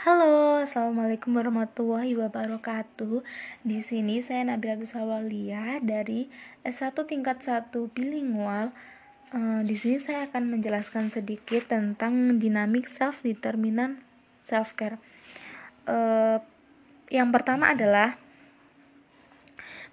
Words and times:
Halo, 0.00 0.64
assalamualaikum 0.64 1.36
warahmatullahi 1.36 2.16
wabarakatuh. 2.16 3.20
Di 3.60 3.84
sini 3.84 4.24
saya 4.24 4.48
Nabila 4.48 4.80
Sawalia 4.80 5.76
dari 5.84 6.32
S1 6.64 7.04
tingkat 7.04 7.44
1 7.44 7.68
bilingual. 7.92 8.72
Uh, 9.36 9.60
di 9.60 9.76
sini 9.76 10.00
saya 10.00 10.24
akan 10.24 10.56
menjelaskan 10.56 11.12
sedikit 11.12 11.68
tentang 11.68 12.40
dinamik 12.40 12.88
self 12.88 13.20
determinant 13.20 14.00
self 14.40 14.72
care. 14.72 14.96
Uh, 15.84 16.40
yang 17.12 17.28
pertama 17.28 17.76
adalah 17.76 18.16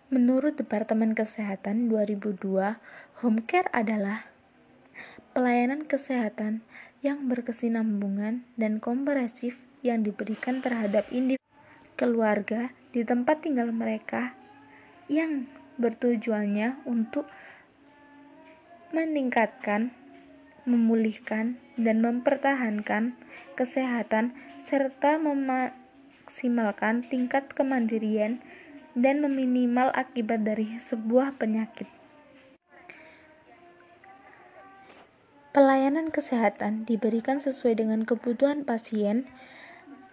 menurut 0.08 0.56
Departemen 0.56 1.20
Kesehatan 1.20 1.92
2002, 1.92 2.80
home 3.28 3.44
care 3.44 3.68
adalah 3.76 4.24
pelayanan 5.36 5.84
kesehatan 5.84 6.64
yang 7.04 7.28
berkesinambungan 7.28 8.48
dan 8.56 8.80
komprehensif 8.80 9.67
yang 9.86 10.06
diberikan 10.06 10.62
terhadap 10.62 11.10
individu 11.14 11.42
keluarga 11.98 12.70
di 12.94 13.02
tempat 13.02 13.42
tinggal 13.46 13.74
mereka 13.74 14.38
yang 15.10 15.50
bertujuannya 15.78 16.82
untuk 16.86 17.30
meningkatkan, 18.92 19.94
memulihkan, 20.66 21.60
dan 21.78 22.02
mempertahankan 22.02 23.14
kesehatan 23.54 24.34
serta 24.64 25.22
memaksimalkan 25.22 27.06
tingkat 27.06 27.54
kemandirian 27.54 28.42
dan 28.98 29.22
meminimal 29.22 29.94
akibat 29.94 30.42
dari 30.42 30.82
sebuah 30.82 31.38
penyakit. 31.38 31.86
Pelayanan 35.54 36.14
kesehatan 36.14 36.86
diberikan 36.86 37.42
sesuai 37.42 37.82
dengan 37.82 38.06
kebutuhan 38.06 38.62
pasien 38.62 39.26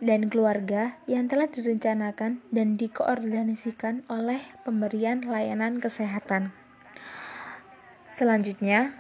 dan 0.03 0.27
keluarga 0.31 0.99
yang 1.07 1.31
telah 1.31 1.47
direncanakan 1.47 2.43
dan 2.51 2.75
dikoordinasikan 2.75 4.03
oleh 4.11 4.43
pemberian 4.67 5.23
layanan 5.23 5.79
kesehatan. 5.79 6.51
Selanjutnya, 8.11 8.95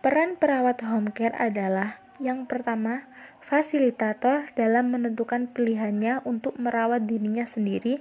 peran 0.00 0.36
perawat 0.40 0.80
home 0.84 1.12
care 1.12 1.36
adalah 1.36 2.04
yang 2.22 2.46
pertama, 2.46 3.10
fasilitator 3.42 4.48
dalam 4.54 4.94
menentukan 4.94 5.50
pilihannya 5.50 6.22
untuk 6.22 6.54
merawat 6.56 7.10
dirinya 7.10 7.42
sendiri 7.42 8.00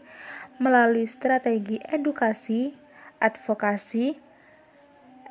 melalui 0.61 1.09
strategi 1.09 1.81
edukasi, 1.89 2.77
advokasi, 3.17 4.21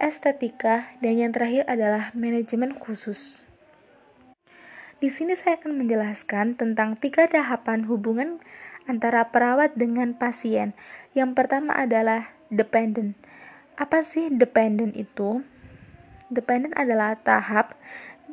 estetika, 0.02 0.90
dan 0.98 1.14
yang 1.14 1.30
terakhir 1.30 1.62
adalah 1.70 2.10
manajemen 2.12 2.74
khusus. 2.74 3.46
Di 5.02 5.10
sini 5.10 5.34
saya 5.34 5.58
akan 5.58 5.82
menjelaskan 5.82 6.54
tentang 6.54 6.94
tiga 6.94 7.26
tahapan 7.26 7.90
hubungan 7.90 8.38
antara 8.86 9.34
perawat 9.34 9.74
dengan 9.74 10.14
pasien. 10.14 10.78
Yang 11.10 11.34
pertama 11.34 11.74
adalah 11.74 12.30
dependent. 12.54 13.18
Apa 13.74 14.06
sih 14.06 14.30
dependent 14.30 14.94
itu? 14.94 15.42
Dependent 16.30 16.78
adalah 16.78 17.18
tahap 17.18 17.74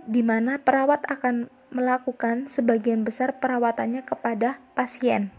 di 0.05 0.21
mana 0.21 0.61
perawat 0.61 1.09
akan 1.09 1.49
melakukan 1.73 2.45
sebagian 2.53 3.01
besar 3.01 3.41
perawatannya 3.41 4.05
kepada 4.05 4.61
pasien. 4.77 5.33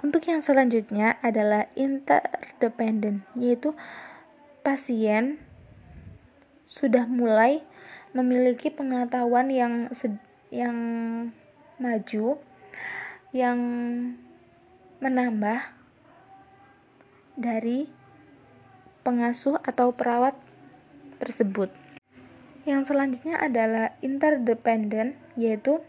Untuk 0.00 0.24
yang 0.24 0.40
selanjutnya 0.40 1.20
adalah 1.20 1.68
interdependent, 1.76 3.28
yaitu 3.36 3.76
pasien 4.64 5.36
sudah 6.64 7.04
mulai 7.04 7.60
memiliki 8.16 8.72
pengetahuan 8.72 9.52
yang 9.52 9.92
yang 10.48 10.76
maju 11.76 12.40
yang 13.36 13.58
menambah 15.04 15.60
dari 17.36 17.92
pengasuh 19.04 19.60
atau 19.60 19.92
perawat 19.92 20.32
tersebut. 21.20 21.68
Yang 22.64 22.90
selanjutnya 22.90 23.36
adalah 23.36 23.92
interdependent 24.00 25.20
yaitu 25.36 25.84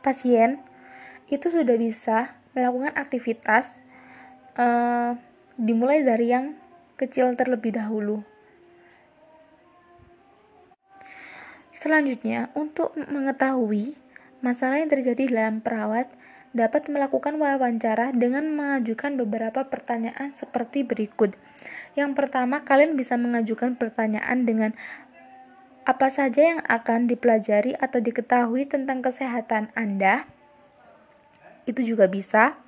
pasien 0.00 0.64
itu 1.28 1.52
sudah 1.52 1.76
bisa 1.76 2.40
melakukan 2.56 2.96
aktivitas 2.96 3.78
uh, 4.56 5.14
dimulai 5.60 6.00
dari 6.02 6.32
yang 6.32 6.56
kecil 6.96 7.36
terlebih 7.36 7.76
dahulu 7.76 8.24
Selanjutnya, 11.80 12.52
untuk 12.52 12.92
mengetahui 12.92 13.96
masalah 14.44 14.84
yang 14.84 14.92
terjadi 14.92 15.32
dalam 15.32 15.64
perawat, 15.64 16.12
dapat 16.52 16.92
melakukan 16.92 17.40
wawancara 17.40 18.12
dengan 18.12 18.52
mengajukan 18.52 19.16
beberapa 19.16 19.64
pertanyaan 19.64 20.28
seperti 20.36 20.84
berikut. 20.84 21.32
Yang 21.96 22.20
pertama, 22.20 22.68
kalian 22.68 23.00
bisa 23.00 23.16
mengajukan 23.16 23.80
pertanyaan 23.80 24.44
dengan 24.44 24.76
apa 25.88 26.12
saja 26.12 26.52
yang 26.52 26.60
akan 26.68 27.08
dipelajari 27.08 27.72
atau 27.80 28.04
diketahui 28.04 28.68
tentang 28.68 29.00
kesehatan 29.00 29.72
Anda. 29.72 30.28
Itu 31.64 31.80
juga 31.80 32.12
bisa. 32.12 32.60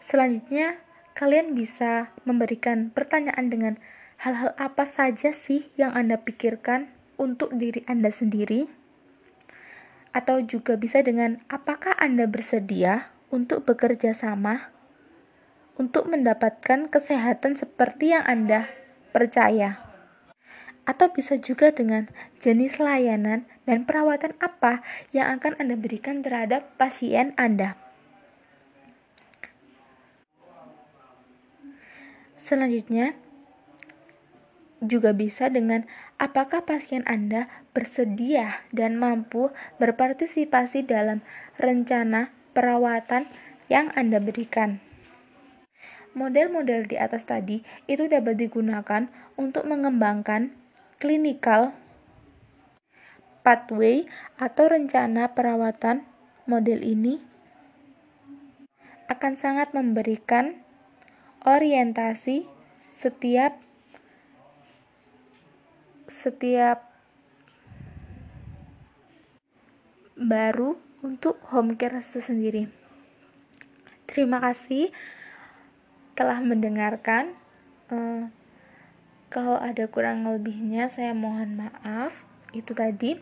Selanjutnya, 0.00 0.80
kalian 1.12 1.52
bisa 1.52 2.08
memberikan 2.24 2.88
pertanyaan 2.88 3.52
dengan 3.52 3.74
hal-hal 4.16 4.56
apa 4.56 4.88
saja 4.88 5.36
sih 5.36 5.68
yang 5.76 5.92
Anda 5.92 6.24
pikirkan 6.24 6.95
untuk 7.20 7.52
diri 7.56 7.84
Anda 7.88 8.12
sendiri, 8.12 8.68
atau 10.16 10.40
juga 10.40 10.80
bisa 10.80 11.04
dengan 11.04 11.44
apakah 11.52 11.92
Anda 12.00 12.24
bersedia 12.24 13.12
untuk 13.28 13.68
bekerja 13.68 14.16
sama 14.16 14.76
untuk 15.76 16.08
mendapatkan 16.08 16.88
kesehatan 16.88 17.52
seperti 17.54 18.16
yang 18.16 18.24
Anda 18.24 18.68
percaya. 19.12 19.84
Atau 20.88 21.12
bisa 21.12 21.36
juga 21.36 21.74
dengan 21.74 22.08
jenis 22.40 22.80
layanan 22.80 23.44
dan 23.68 23.84
perawatan 23.84 24.38
apa 24.40 24.80
yang 25.12 25.36
akan 25.36 25.58
Anda 25.60 25.76
berikan 25.76 26.24
terhadap 26.24 26.78
pasien 26.80 27.36
Anda. 27.36 27.76
Selanjutnya, 32.38 33.18
juga 34.84 35.16
bisa 35.16 35.48
dengan 35.48 35.88
apakah 36.20 36.64
pasien 36.68 37.04
Anda 37.08 37.48
bersedia 37.72 38.64
dan 38.72 39.00
mampu 39.00 39.52
berpartisipasi 39.80 40.84
dalam 40.84 41.24
rencana 41.56 42.32
perawatan 42.52 43.28
yang 43.72 43.88
Anda 43.96 44.20
berikan. 44.20 44.84
Model-model 46.16 46.88
di 46.88 46.96
atas 46.96 47.28
tadi 47.28 47.60
itu 47.84 48.08
dapat 48.08 48.40
digunakan 48.40 49.08
untuk 49.36 49.68
mengembangkan 49.68 50.52
clinical 50.96 51.76
pathway 53.44 54.08
atau 54.40 54.72
rencana 54.72 55.36
perawatan 55.36 56.08
model 56.48 56.80
ini 56.80 57.20
akan 59.12 59.38
sangat 59.38 59.70
memberikan 59.76 60.58
orientasi 61.46 62.48
setiap 62.80 63.65
setiap 66.06 66.86
baru 70.16 70.80
untuk 71.04 71.38
home 71.52 71.76
care 71.76 72.00
sendiri. 72.00 72.70
Terima 74.08 74.40
kasih 74.40 74.90
telah 76.16 76.40
mendengarkan. 76.40 77.36
Uh, 77.92 78.32
kalau 79.28 79.60
ada 79.60 79.84
kurang 79.90 80.24
lebihnya, 80.24 80.88
saya 80.88 81.12
mohon 81.12 81.60
maaf. 81.60 82.24
Itu 82.56 82.72
tadi 82.72 83.20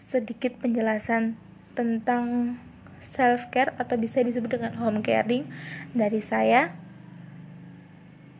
sedikit 0.00 0.58
penjelasan 0.58 1.38
tentang 1.78 2.56
self 2.98 3.48
care 3.54 3.76
atau 3.78 3.94
bisa 3.96 4.20
disebut 4.24 4.58
dengan 4.58 4.74
home 4.80 5.04
caring 5.04 5.46
dari 5.94 6.18
saya. 6.18 6.74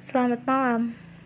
Selamat 0.00 0.42
malam. 0.48 1.09